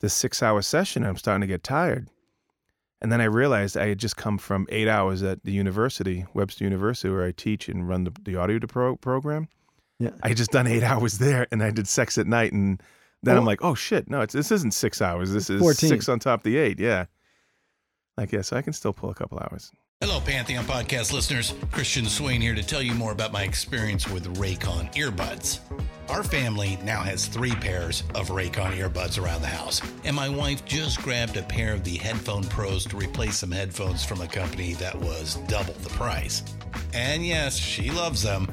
[0.00, 2.08] this six hour session and I'm starting to get tired.
[3.00, 6.62] And then I realized I had just come from eight hours at the university, Webster
[6.64, 9.48] University, where I teach and run the, the audio pro- program.
[10.02, 10.10] Yeah.
[10.22, 12.52] I had just done eight hours there and I did sex at night.
[12.52, 12.82] And
[13.22, 13.46] then I'm Oh.
[13.46, 15.32] like, oh shit, no, it's, this isn't six hours.
[15.32, 15.88] This is 14.
[15.88, 16.78] six on top of the eight.
[16.80, 17.06] Yeah.
[18.16, 19.72] Like, yeah, so I can still pull a couple hours.
[20.00, 21.54] Hello, Pantheon podcast listeners.
[21.70, 25.60] Christian Swain here to tell you more about my experience with Raycon earbuds.
[26.08, 30.64] Our family now has three pairs of Raycon earbuds around the house, and my wife
[30.64, 34.74] just grabbed a pair of the Headphone Pros to replace some headphones from a company
[34.74, 36.42] that was double the price.
[36.92, 38.52] And yes, she loves them.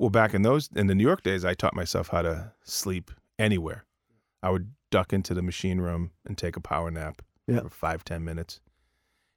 [0.00, 3.10] Well, back in those in the New York days, I taught myself how to sleep
[3.38, 3.84] anywhere.
[4.42, 7.60] I would duck into the machine room and take a power nap Yeah.
[7.60, 8.60] for five ten minutes,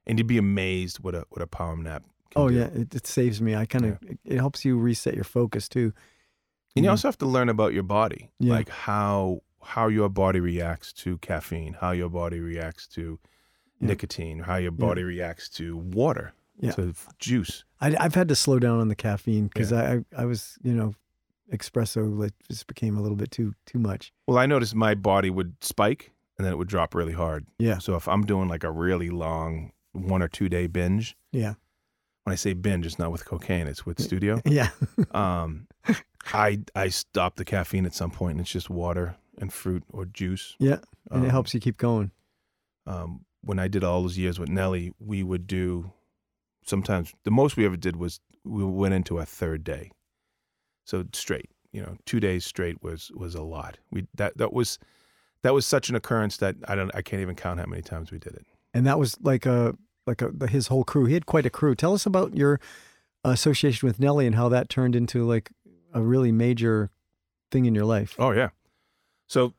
[0.06, 2.04] and you'd be amazed what a what a power nap.
[2.30, 2.54] Can Oh do.
[2.54, 3.54] yeah, it, it saves me.
[3.54, 5.92] I kind of it, it helps you reset your focus too.
[6.76, 6.92] and you Mhm.
[6.94, 8.54] also have to learn about your body, Yeah.
[8.54, 13.20] like how how your body reacts to caffeine, how your body reacts to
[13.80, 13.88] Yeah.
[13.88, 16.72] nicotine, how your body reacts to water, Yeah.
[16.72, 17.64] to juice.
[17.80, 20.72] I, I've had to slow down on the caffeine because I, I I was you
[20.72, 20.94] know
[21.52, 24.12] espresso like just became a little bit too too much.
[24.26, 27.46] Well, I noticed my body would spike and then it would drop really hard.
[27.58, 31.54] Yeah, So if I'm doing like a really long one or two day binge, yeah,
[32.24, 34.40] when I say binge, it's not with cocaine, it's with studio.
[34.46, 34.70] yeah.
[35.12, 35.66] Um,
[36.32, 40.06] I I stop the caffeine at some point, and it's just water and fruit or
[40.06, 40.56] juice.
[40.58, 40.78] Yeah,
[41.10, 42.10] and Um, it helps you keep going.
[42.86, 45.92] Um, when I did all those years with Nelly, we would do
[46.64, 49.90] sometimes the most we ever did was we went into a third day,
[50.84, 51.50] so straight.
[51.72, 53.78] You know, two days straight was was a lot.
[53.90, 54.78] We that that was
[55.42, 58.10] that was such an occurrence that I don't I can't even count how many times
[58.10, 58.46] we did it.
[58.72, 61.06] And that was like a like a his whole crew.
[61.06, 61.74] He had quite a crew.
[61.74, 62.60] Tell us about your
[63.24, 65.50] association with Nelly and how that turned into like
[65.92, 66.90] a really major
[67.50, 68.14] thing in your life.
[68.18, 68.50] Oh yeah.
[69.26, 69.54] So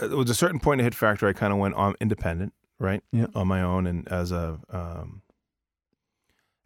[0.00, 2.54] uh, there was a certain point in Hit Factor I kind of went on independent,
[2.78, 3.02] right?
[3.12, 3.26] Yeah.
[3.34, 5.22] On my own and as a um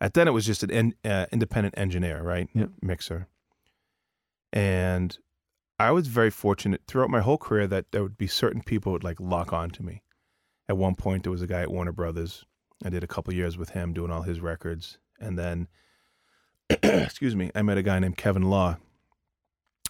[0.05, 2.49] at then it was just an in, uh, independent engineer, right?
[2.55, 2.67] Yeah.
[2.83, 3.27] Mixer.
[4.53, 5.17] And
[5.79, 8.95] I was very fortunate throughout my whole career that there would be certain people who
[8.95, 10.03] would like lock on to me.
[10.69, 12.45] At one point there was a guy at Warner Brothers.
[12.85, 14.99] I did a couple years with him doing all his records.
[15.21, 15.69] And then
[16.71, 18.77] excuse me, I met a guy named Kevin Law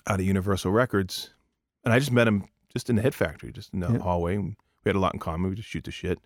[0.06, 1.30] out of Universal Records.
[1.84, 3.98] And I just met him just in the Hit Factory, just in the Yeah.
[3.98, 4.38] hallway.
[4.38, 4.54] We
[4.86, 5.50] had a lot in common.
[5.50, 6.18] We just shoot the shit.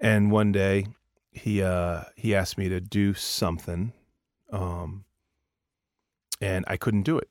[0.00, 0.86] And one day,
[1.34, 3.92] he uh, he asked me to do something,
[4.52, 5.04] um,
[6.40, 7.28] and I couldn't do it.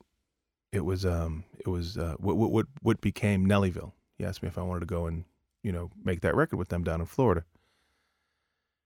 [0.72, 3.92] It was um, it was uh, what what what became Nellyville.
[4.16, 5.24] He asked me if I wanted to go and
[5.62, 7.44] you know make that record with them down in Florida.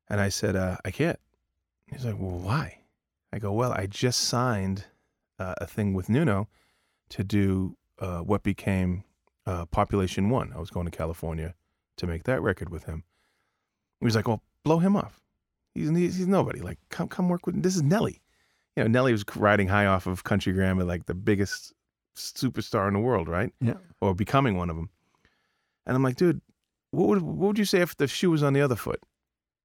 [0.08, 1.18] And I said uh, I can't.
[1.90, 2.78] He's like, well, why?
[3.32, 4.84] I go, well, I just signed
[5.38, 6.48] uh, a thing with Nuno
[7.10, 9.04] to do uh, what became
[9.46, 10.52] uh, Population One.
[10.54, 11.54] I was going to California
[11.96, 13.04] to make that record with him.
[14.00, 15.20] He was like, "Well, blow him off.
[15.74, 16.60] He's he's, nobody.
[16.60, 17.62] Like, come come work with.
[17.62, 18.20] This is Nelly.
[18.76, 21.72] You know, Nelly was riding high off of Country Grammar, like the biggest
[22.16, 23.52] superstar in the world, right?
[23.60, 23.74] Yeah.
[24.00, 24.90] Or becoming one of them.
[25.86, 26.40] And I'm like, dude,
[26.90, 29.00] what would what would you say if the shoe was on the other foot?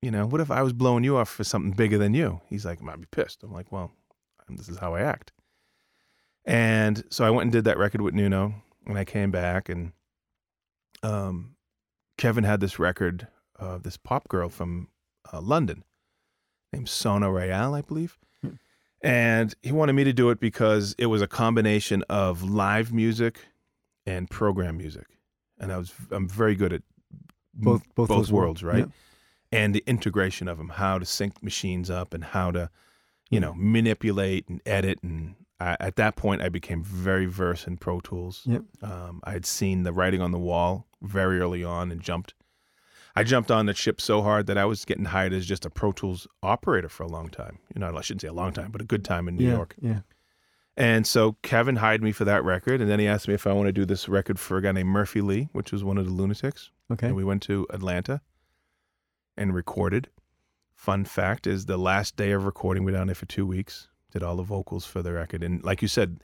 [0.02, 2.42] You know, what if I was blowing you off for something bigger than you?
[2.50, 3.44] He's like, I'd be pissed.
[3.44, 3.92] I'm like, well,
[4.50, 5.32] this is how I act.
[6.46, 8.54] And so I went and did that record with Nuno,
[8.86, 9.94] and I came back, and
[11.02, 11.56] um,
[12.18, 13.28] Kevin had this record
[13.64, 14.90] of this pop girl from
[15.32, 15.84] uh, London
[16.72, 18.18] named Sona Royale, I believe.
[18.42, 18.56] Hmm.
[19.02, 23.40] And he wanted me to do it because it was a combination of live music
[24.06, 25.08] and program music.
[25.60, 26.82] And I was I'm very good at
[27.54, 28.80] Both both, both worlds, right?
[28.80, 29.60] Yeah.
[29.60, 32.72] And the integration of them, how to sync machines up and how to,
[33.30, 34.98] you know, manipulate and edit.
[35.04, 38.42] And I, at that point, I became very versed in Pro Tools.
[38.46, 38.64] Yep.
[38.82, 42.34] Um, I had seen the writing on the wall very early on and jumped.
[43.16, 45.70] I jumped on the ship so hard that I was getting hired as just a
[45.70, 47.60] Pro Tools operator for a long time.
[47.74, 49.54] You know, I shouldn't say a long time, but a good time in New yeah,
[49.54, 49.76] York.
[49.80, 50.00] Yeah.
[50.76, 53.54] And so Kevin hired me for that record, and then he asked me if I
[53.54, 56.06] want to do this record for a guy named Murphy Lee, which was one of
[56.06, 56.72] the Lunatics.
[56.92, 57.08] Okay.
[57.08, 58.22] And we went to Atlanta
[59.38, 60.10] and recorded.
[60.74, 63.88] Fun fact is the last day of recording, we were down there for two weeks,
[64.12, 65.44] did all the vocals for the record.
[65.44, 66.20] And like you said,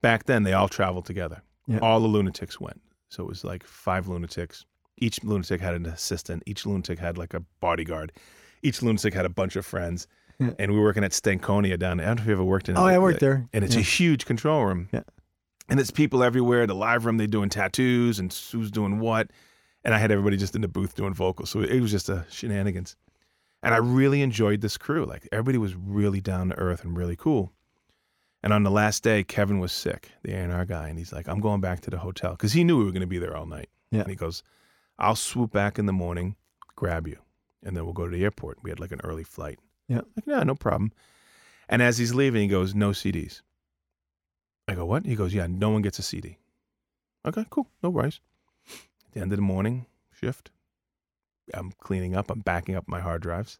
[0.00, 1.42] back then they all traveled together.
[1.66, 1.78] Yeah.
[1.80, 2.80] All the lunatics went.
[3.10, 4.64] So it was like five lunatics.
[4.98, 6.42] Each lunatic had an assistant.
[6.46, 8.12] Each lunatic had like a bodyguard.
[8.62, 10.06] Each lunatic had a bunch of friends.
[10.38, 10.50] Yeah.
[10.58, 12.06] And we were working at Stankonia down there.
[12.06, 12.92] I don't know if you ever worked in Oh, it.
[12.94, 13.48] I worked there.
[13.52, 13.80] And it's yeah.
[13.80, 14.88] a huge control room.
[14.92, 15.02] Yeah.
[15.68, 16.66] And it's people everywhere.
[16.66, 19.30] The live room, they're doing tattoos and who's doing what.
[19.84, 21.50] And I had everybody just in the booth doing vocals.
[21.50, 22.96] So it was just a shenanigans.
[23.62, 25.04] And I really enjoyed this crew.
[25.06, 27.52] Like everybody was really down to earth and really cool.
[28.42, 30.88] And on the last day, Kevin was sick, the A&R guy.
[30.88, 33.00] And he's like, I'm going back to the hotel because he knew we were going
[33.00, 33.70] to be there all night.
[33.90, 34.00] Yeah.
[34.00, 34.42] And he goes,
[34.98, 36.36] I'll swoop back in the morning,
[36.76, 37.18] grab you,
[37.62, 38.62] and then we'll go to the airport.
[38.62, 39.58] We had like an early flight.
[39.88, 40.02] Yeah.
[40.16, 40.92] Like, yeah, no problem.
[41.68, 43.42] And as he's leaving, he goes, no CDs.
[44.68, 45.04] I go, what?
[45.04, 46.38] He goes, yeah, no one gets a CD.
[47.26, 47.68] Okay, cool.
[47.82, 48.20] No worries.
[49.06, 50.50] At the end of the morning shift,
[51.52, 52.30] I'm cleaning up.
[52.30, 53.58] I'm backing up my hard drives.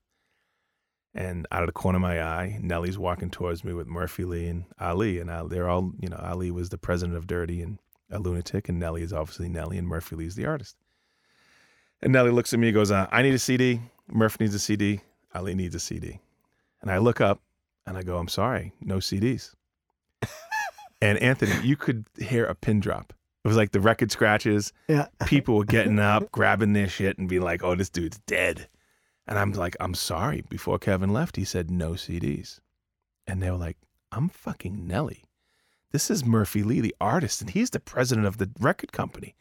[1.15, 4.49] And out of the corner of my eye, Nelly's walking towards me with Murphy Lee
[4.49, 5.21] and Ali.
[5.21, 7.79] And I, they're all, you know, Ali was the president of Derrty and
[8.11, 8.69] a lunatic.
[8.69, 9.79] And Nelly is obviously Nelly.
[9.79, 10.77] And Murphy Lee's the artist.
[12.05, 13.81] And Nelly looks at me and goes, uh, I need a CD.
[14.13, 15.01] Murph needs a CD.
[15.35, 16.21] Ali needs a CD.
[16.83, 17.41] And I look up
[17.87, 19.55] and I go, I'm sorry, no CDs.
[21.01, 23.15] and Anthony, you could hear a pin drop.
[23.43, 24.75] It was like the record scratches.
[24.87, 25.07] Yeah.
[25.25, 28.69] People were getting up, grabbing their shit, and being like, "Oh, this dude's dead."
[29.27, 32.61] And I'm like, "I'm sorry." Before Kevin left, he said no CDs,
[33.27, 33.77] and they were like,
[34.13, 35.25] "I'm fucking Nelly.
[35.93, 39.35] This is Murphy Lee, the artist, and he's the president of the record company.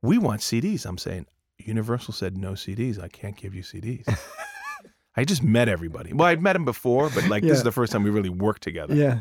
[0.00, 1.26] We want CDs." I'm saying,
[1.66, 3.02] Universal said no CDs.
[3.02, 4.06] I can't give you CDs.
[5.16, 6.12] I just met everybody.
[6.12, 8.62] Well, I'd met him before, but like this is the first time we really worked
[8.62, 8.94] together.
[8.94, 9.20] Yeah.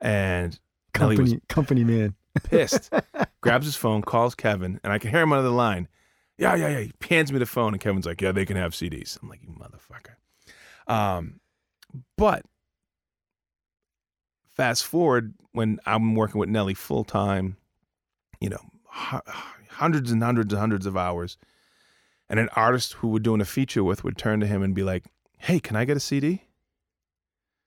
[0.00, 0.58] And
[0.92, 2.14] Company company man.
[2.44, 2.92] pissed.
[3.40, 5.88] grabs his phone, calls Kevin, and I can hear him on the line.
[6.38, 6.80] Yeah, yeah, yeah.
[6.80, 9.40] He hands me the phone, and Kevin's like, "Yeah, they can have CDs." I'm like,
[9.42, 10.16] "You motherfucker."
[10.92, 11.40] Um,
[12.16, 12.44] but
[14.56, 17.56] fast forward when I'm working with Nelly full time,
[18.40, 18.60] you know,
[19.76, 21.36] hundreds and hundreds and hundreds of hours,
[22.28, 24.82] and an artist who we're doing a feature with would turn to him and be
[24.82, 25.04] like,
[25.38, 26.42] "Hey, can I get a CD?"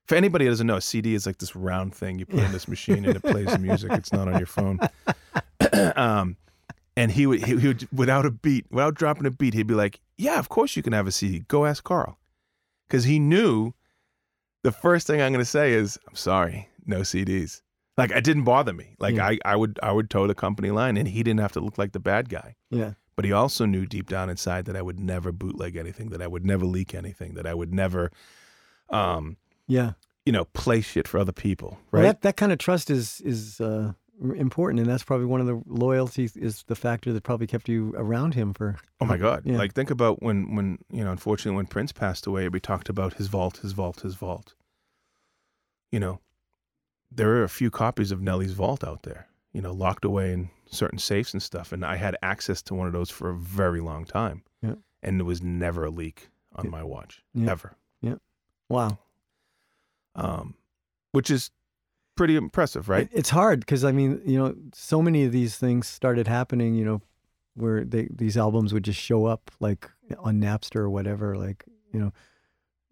[0.06, 2.50] For anybody that doesn't know, a CD is like this round thing you put in
[2.50, 3.92] this machine and it plays the music.
[3.92, 4.80] It's not on your phone.
[5.94, 6.36] um,
[6.96, 9.74] and he would, he, he would, without a beat, without dropping a beat, he'd be
[9.74, 11.44] like, "Yeah, of course you can have a CD.
[11.46, 12.18] Go ask Carl,"
[12.88, 13.72] because he knew
[14.62, 17.62] the first thing I'm going to say is, "I'm sorry, no CDs."
[17.96, 18.94] Like it didn't bother me.
[18.98, 19.26] Like Yeah.
[19.28, 21.76] I, I would, I would toe the company line, and he didn't have to look
[21.78, 22.56] like the bad guy.
[22.70, 22.92] Yeah.
[23.16, 26.26] But he also knew deep down inside that I would never bootleg anything, that I
[26.26, 28.10] would never leak anything, that I would never,
[28.88, 29.92] um, Yeah.
[30.24, 31.78] you know, play shit for other people.
[31.92, 32.08] Well, Right?
[32.08, 33.92] that that kind of trust is is uh,
[34.36, 37.92] important, and that's probably one of the loyalties is the factor that probably kept you
[37.96, 38.76] around him for.
[39.00, 39.42] Oh my God!
[39.44, 39.58] Yeah.
[39.58, 43.14] Like think about when when you know, unfortunately, when Prince passed away, we talked about
[43.14, 44.54] his vault, his vault, his vault.
[45.92, 46.20] You know,
[47.10, 49.26] there are a few copies of Nelly's vault out there.
[49.52, 52.86] You know, locked away in certain safes and stuff, and I had access to one
[52.86, 54.44] of those for a very long time.
[54.62, 54.74] Yeah.
[55.02, 56.70] And there was never a leak on Yeah.
[56.70, 57.50] my watch, Yeah.
[57.50, 57.76] ever.
[58.00, 58.14] Yeah.
[58.68, 58.98] Wow.
[60.14, 60.54] Um,
[61.12, 61.50] which is
[62.16, 63.08] pretty impressive, right?
[63.12, 66.74] It's hard because I mean, you know, so many of these things started happening.
[66.74, 67.02] You know,
[67.54, 71.98] where they these albums would just show up like on Napster or whatever, like you
[71.98, 72.12] know,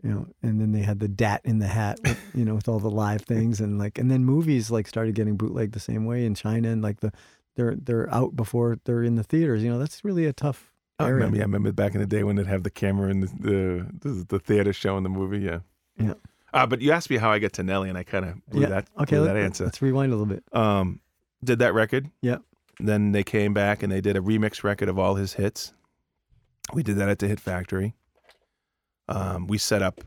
[0.02, 2.68] you know, and then they had the DAT in the hat, with, you know, with
[2.68, 6.04] all the live things and like, and then movies like started getting bootlegged the same
[6.04, 7.12] way in China and like the
[7.56, 9.62] they're they're out before they're in the theaters.
[9.62, 12.24] You know, that's really a tough I remember, yeah, I remember back in the day
[12.24, 15.38] when they'd have the camera in the the, the, the theater showing the movie.
[15.38, 15.61] Yeah,
[15.96, 16.14] Yeah.
[16.52, 18.62] Uh, but you asked me how I get to Nelly, and I kind of blew
[18.62, 19.64] Yeah, that Okay, blew let, that answer.
[19.64, 20.42] let's rewind a little bit.
[20.52, 21.00] Um,
[21.44, 22.11] did that record?
[22.20, 22.38] Yeah.
[22.80, 25.72] Then they came back and they did a remix record of all his hits.
[26.72, 27.94] We did that at the Hit Factory.
[29.09, 30.01] Um, we set up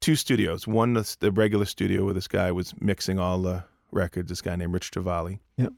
[0.00, 0.66] two studios.
[0.66, 4.28] One, the, the regular studio where this guy was mixing all the records.
[4.28, 5.40] This guy named Rich Travali.
[5.56, 5.72] Yep.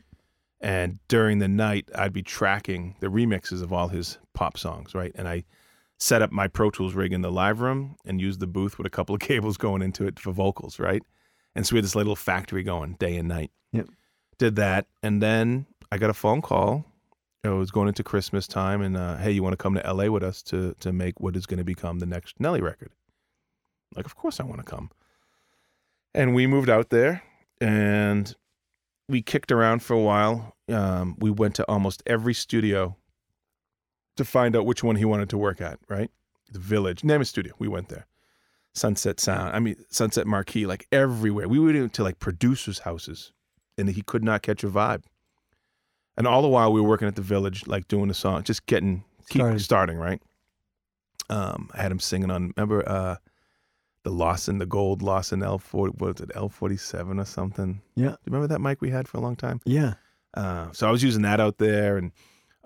[0.60, 5.12] And during the night, I'd be tracking the remixes of all his pop songs, right?
[5.14, 5.44] And I
[5.98, 8.86] set up my Pro Tools rig in the live room and used the booth with
[8.86, 11.02] a couple of cables going into it for vocals, right?
[11.54, 13.50] And so we had this little factory going day and night.
[13.72, 13.88] Yep.
[14.38, 14.86] Did that.
[15.02, 16.84] And then I got a phone call.
[17.54, 20.06] It was going into Christmas time, and uh, hey, you want to come to LA
[20.06, 22.90] with us to to make what is going to become the next Nelly record?
[23.94, 24.90] Like, of course I want to come.
[26.14, 27.22] And we moved out there,
[27.60, 28.34] and
[29.08, 30.56] we kicked around for a while.
[30.68, 32.96] Um, we went to almost every studio
[34.16, 35.78] to find out which one he wanted to work at.
[35.88, 36.10] Right,
[36.50, 37.54] the Village, name a studio.
[37.58, 38.06] We went there.
[38.74, 39.54] Sunset Sound.
[39.54, 41.48] I mean, Sunset Marquis, like everywhere.
[41.48, 43.32] We went into like producers' houses,
[43.76, 45.04] and he could not catch a vibe.
[46.18, 48.66] And all the while, we were working at the Village, like doing the song, just
[48.66, 49.60] getting keep Started.
[49.60, 49.96] starting.
[49.98, 50.20] Right.
[51.30, 52.52] Um, I had him singing on.
[52.56, 53.16] Remember, uh,
[54.02, 55.92] the Lawson, the gold Lawson L forty.
[55.98, 56.30] What was it?
[56.34, 57.80] L forty seven or something.
[57.94, 58.08] Yeah.
[58.08, 59.60] Do you remember that mic we had for a long time?
[59.64, 59.94] Yeah.
[60.34, 62.12] Uh, so I was using that out there, and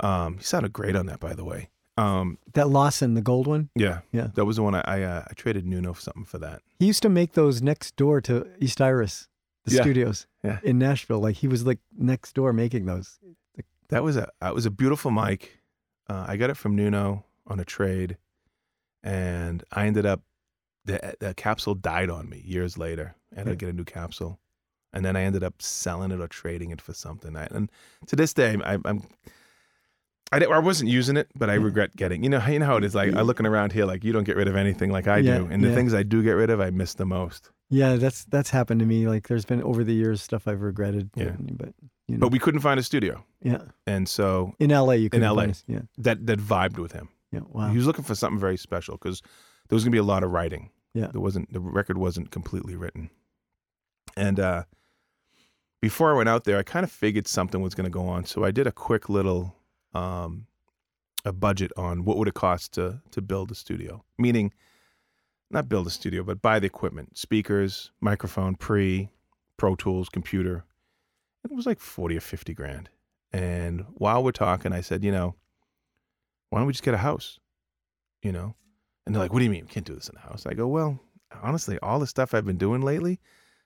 [0.00, 1.68] um, he sounded great on that, by the way.
[1.96, 3.68] Um, That Lawson, the gold one.
[3.74, 4.28] yeah, Yeah.
[4.34, 6.62] that was the one I I, uh, I traded Nuno for something for that.
[6.78, 9.28] He used to make those next door to East Iris,
[9.64, 9.82] the Yeah.
[9.82, 10.58] studios Yeah.
[10.62, 11.20] in Nashville.
[11.20, 13.18] Like he was like next door making those.
[13.92, 15.58] That was a that was a beautiful mic.
[16.08, 18.16] Uh, I got it from Nuno on a trade,
[19.02, 20.22] and I ended up
[20.84, 23.14] the the capsule died on me years later.
[23.34, 24.40] I had to get a new capsule,
[24.92, 27.36] and then I ended up selling it or trading it for something.
[27.36, 27.70] I, and
[28.06, 29.02] to this day, I, I'm.
[30.32, 31.64] I, I wasn't using it, but I Yeah.
[31.64, 32.22] regret getting.
[32.24, 32.94] You know, you know how it is.
[32.94, 35.38] Like I'm looking around here, like you don't get rid of anything like I Yeah,
[35.38, 35.74] do, and the yeah.
[35.74, 37.50] things I do get rid of, I miss the most.
[37.68, 39.06] Yeah, that's that's happened to me.
[39.06, 41.10] Like there's been over the years stuff I've regretted.
[41.14, 41.36] Yeah.
[41.38, 41.74] but
[42.08, 45.22] you know, But we couldn't find a studio, yeah, and so in LA you can
[45.22, 45.48] LA.
[45.66, 47.08] Yeah, that that vibed with him.
[47.30, 47.40] yeah.
[47.48, 47.70] Wow.
[47.70, 49.22] He was looking for something very special because
[49.68, 50.70] there was gonna be a lot of writing.
[50.94, 51.06] Yeah.
[51.12, 53.10] there wasn't the record wasn't completely written,
[54.16, 54.64] and uh,
[55.80, 58.44] before I went out there, I kind of figured something was gonna go on, so
[58.44, 59.54] I did a quick little
[59.94, 60.46] um,
[61.24, 64.52] a budget on what would it cost to to build a studio, meaning
[65.50, 69.10] not build a studio, but buy the equipment, speakers, microphone, pre,
[69.58, 70.64] Pro Tools, computer.
[71.44, 72.88] It was like forty or fifty grand.
[73.32, 75.34] And while we're talking, I said, you know,
[76.50, 77.38] why don't we just get a house?
[78.22, 78.54] You know?
[79.06, 79.64] And they're like, what do you mean?
[79.64, 80.46] We can't do this in a house.
[80.46, 81.00] I go, well,
[81.42, 83.20] honestly, all the stuff I've been doing lately,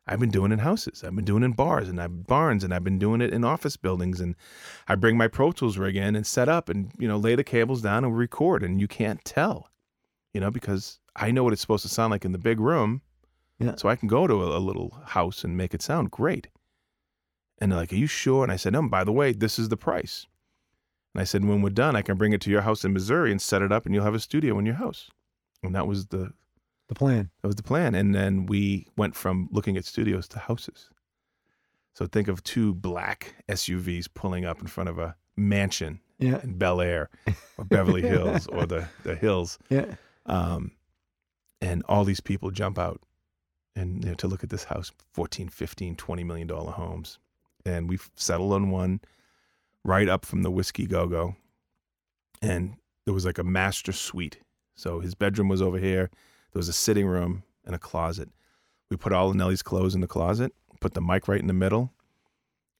[0.06, 1.02] I've been doing in houses.
[1.04, 3.76] I've been doing in bars and I've barns and I've been doing it in office
[3.76, 4.20] buildings.
[4.20, 4.36] And
[4.86, 7.44] I bring my Pro Tools rig in and set up and, you know, lay the
[7.44, 8.62] cables down and record.
[8.62, 9.68] And you can't tell,
[10.32, 13.02] you know, because I know what it's supposed to sound like in the big room.
[13.58, 13.74] Yeah.
[13.74, 16.48] So I can go to a, a little house and make it sound great.
[17.58, 18.42] And they're like, Are you sure?
[18.42, 20.26] And I said, No, by the way, this is the price.
[21.14, 23.30] And I said, When we're done, I can bring it to your house in Missouri
[23.30, 25.10] and set it up and you'll have a studio in your house.
[25.62, 26.32] And that was the
[26.88, 27.30] the plan.
[27.42, 27.94] that was the plan.
[27.96, 30.88] And then we went from looking at studios to houses.
[31.94, 36.58] So think of two black SUVs pulling up in front of a mansion Yeah, in
[36.58, 37.08] Bel Air
[37.58, 39.58] or Beverly Hills or the, the hills.
[39.70, 39.94] yeah.
[40.26, 40.72] Um,
[41.60, 43.00] and all these people jump out
[43.74, 47.18] and you know, to look at this house 14 15 20 million dollar homes
[47.66, 49.00] and we've settled on one
[49.84, 51.34] right up from the whiskey go-go
[52.42, 54.38] and there was like a master suite
[54.74, 56.10] so his bedroom was over here
[56.52, 58.28] there was a sitting room and a closet
[58.90, 61.52] we put all of Nelly's clothes in the closet put the mic right in the
[61.52, 61.92] middle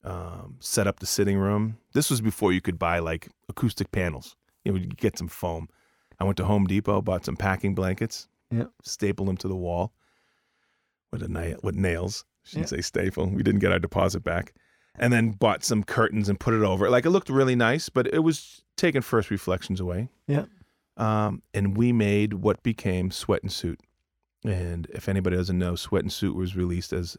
[0.04, 4.36] um, set up the sitting room this was before you could buy like acoustic panels
[4.64, 5.68] you know you get some foam
[6.20, 8.66] i went to home depot bought some packing blankets Yeah.
[8.84, 9.92] stapled them to the wall
[11.12, 12.24] with a nail with nails.
[12.44, 12.76] Shouldn't Yeah.
[12.78, 13.26] say staple.
[13.28, 14.54] We didn't get our deposit back,
[14.98, 16.90] and then bought some curtains and put it over.
[16.90, 20.08] Like it looked really nice, but it was taking first reflections away.
[20.26, 20.44] Yeah.
[20.96, 23.80] Um, and we made what became Sweat and Suit.
[24.44, 27.16] And if anybody doesn't know, Sweat and Suit was released as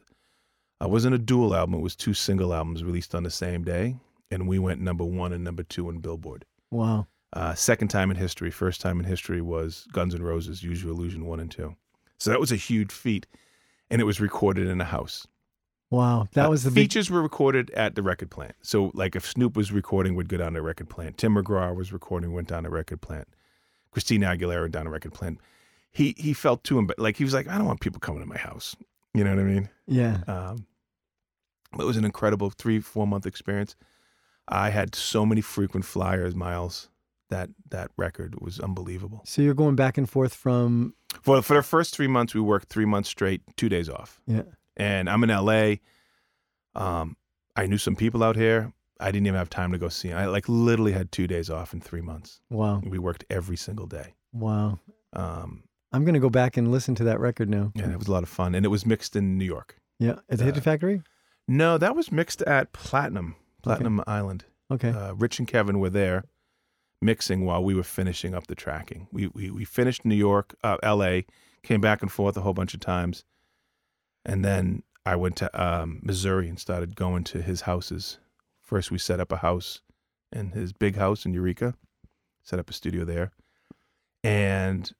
[0.82, 1.74] uh, wasn't a dual album.
[1.74, 3.96] It was two single albums released on the same day,
[4.30, 6.44] and we went number one and number two on Billboard.
[6.70, 7.06] Wow.
[7.32, 10.92] Uh, second time in history, first time in history was Guns N' Roses, Use Your
[10.92, 11.74] Illusion 1 and 2.
[12.18, 13.26] So that was a huge feat,
[13.90, 15.26] and it was recorded in a house.
[15.90, 16.28] Wow.
[16.32, 16.84] That Uh, was the big.
[16.84, 18.54] features were recorded at the record plant.
[18.62, 21.16] So, like, if Snoop was recording, would go down to the record plant.
[21.16, 23.26] Tim McGraw was recording, went down to the record plant.
[23.90, 25.40] Christina Aguilera down to the record plant.
[25.90, 28.26] He he felt too emb- like he was like, I don't want people coming to
[28.28, 28.76] my house.
[29.14, 29.68] You know what I mean?
[29.86, 30.18] Yeah.
[30.28, 30.66] Um,
[31.78, 33.74] it was an incredible three four month experience.
[34.46, 36.88] I had so many frequent flyers, Miles.
[37.30, 39.22] That that record was unbelievable.
[39.24, 42.68] So you're going back and forth from For for the first three months, we worked
[42.68, 44.20] three months straight, two days off.
[44.26, 44.42] yeah.
[44.78, 45.74] And I'm in LA.
[46.74, 47.16] Um,
[47.56, 48.72] I knew some people out here.
[49.00, 50.12] I didn't even have time to go see.
[50.12, 52.40] I like literally had two days off in three months.
[52.50, 52.80] Wow.
[52.84, 54.14] We worked every single day.
[54.32, 54.78] Wow.
[55.12, 57.72] Um, I'm going to go back and listen to that record now.
[57.74, 58.54] Yeah, it was a lot of fun.
[58.54, 59.76] And it was mixed in New York.
[59.98, 60.16] Yeah.
[60.28, 61.02] At the Hit Uh, Factory?
[61.46, 64.44] No, that was mixed at Platinum, Platinum Island.
[64.70, 64.90] Okay.
[64.90, 66.24] Uh, Rich and Kevin were there
[67.00, 69.06] mixing while we were finishing up the tracking.
[69.12, 71.24] We we, we finished New York, uh, L.A.,
[71.62, 73.24] came back and forth a whole bunch of times,
[74.28, 78.18] and then I went to um, Missouri and started going to his houses.
[78.62, 79.80] First, we set up a house
[80.30, 81.74] in his big house in Eureka,
[82.42, 83.32] set up a studio there,
[84.22, 84.92] and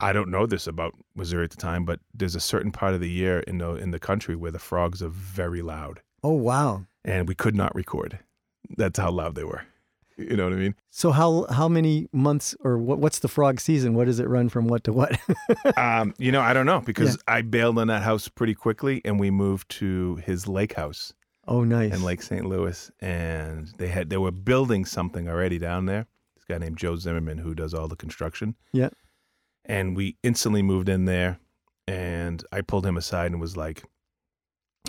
[0.00, 3.00] I don't know this about Missouri at the time, but there's a certain part of
[3.00, 6.86] the year in the in the country where the frogs are very loud, oh, wow.
[7.04, 8.18] and we could not record.
[8.76, 9.66] That's how loud they were.
[10.18, 10.76] You know what I mean?
[10.90, 13.94] So how how many months or what, what's the frog season?
[13.94, 15.18] What does it run from what to what?
[15.76, 19.18] um, you know, I don't know because I bailed on that house pretty quickly, and
[19.18, 21.12] we moved to his lake house
[21.48, 21.92] oh, nice.
[21.92, 22.44] in Lake St.
[22.46, 26.06] Louis, and they had they were building something already down there.
[26.36, 28.54] This guy named Joe Zimmerman who does all the construction.
[28.72, 28.90] Yeah.
[29.64, 31.40] and we instantly moved in there,
[31.88, 33.82] and I pulled him aside and was like,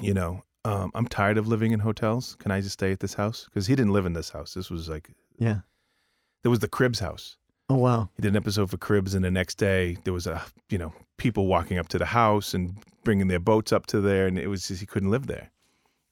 [0.02, 0.44] you know.
[0.66, 2.36] Um, I'm tired of living in hotels.
[2.40, 3.46] Can I just stay at this house?
[3.46, 4.56] Because he didn't live in this house.
[4.56, 5.60] This was like yeah.
[6.42, 7.38] there was the Cribs house.
[7.68, 8.10] Oh, wow.
[8.16, 10.94] he did an episode for Cribs, and the next day there was a you know
[11.18, 14.48] people walking up to the house and bringing their boats up to there, and it
[14.48, 15.52] was just he couldn't live there,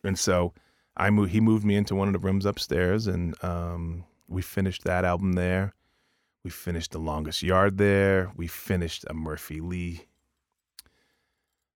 [0.03, 0.53] and so
[0.95, 1.31] I moved.
[1.31, 5.33] He moved me into one of the rooms upstairs, and um, we finished that album
[5.33, 5.73] there.
[6.43, 8.31] We finished the longest yard there.
[8.35, 10.05] We finished a Murphy Lee.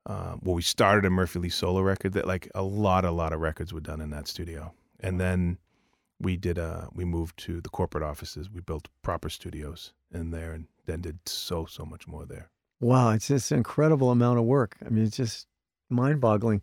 [0.08, 3.34] Uh, well, we started a Murphy Lee solo record that like a lot, a lot
[3.34, 5.58] of records were done in that studio, and then
[6.20, 10.52] we did uh we moved to the corporate offices we built proper studios in there
[10.52, 12.50] and then did so so much more there
[12.80, 13.12] Wow.
[13.12, 14.78] It's just an incredible amount of work.
[14.86, 15.48] I mean, it's just
[15.90, 16.62] mind boggling.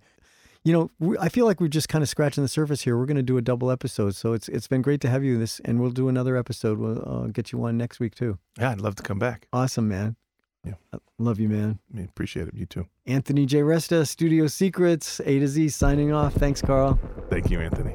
[0.62, 2.96] You know, we, I feel like we're just kind of scratching the surface here.
[2.96, 4.14] We're going to do a double episode.
[4.14, 6.78] So it's it's been great to have you in this, and we'll do another episode.
[6.78, 8.38] We'll uh, get you one next week, too.
[8.58, 10.16] yeah i'd love to come back Awesome, man.
[10.64, 10.74] Yeah.
[10.92, 11.78] I love you, man.
[11.92, 13.58] I mean, appreciate it you too Anthony J.
[13.60, 16.34] Resta, Studio Secrets, A to Z, signing off.
[16.34, 16.98] Thanks, Carl.
[17.30, 17.94] thank you anthony